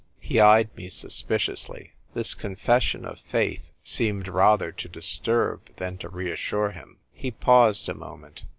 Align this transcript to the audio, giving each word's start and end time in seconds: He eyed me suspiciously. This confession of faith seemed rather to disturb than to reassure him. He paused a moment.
He 0.19 0.39
eyed 0.39 0.75
me 0.75 0.89
suspiciously. 0.89 1.93
This 2.15 2.33
confession 2.33 3.05
of 3.05 3.19
faith 3.19 3.69
seemed 3.83 4.27
rather 4.27 4.71
to 4.71 4.89
disturb 4.89 5.75
than 5.75 5.99
to 5.99 6.09
reassure 6.09 6.71
him. 6.71 6.97
He 7.11 7.29
paused 7.29 7.87
a 7.87 7.93
moment. 7.93 8.43